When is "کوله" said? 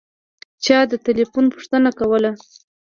1.99-2.31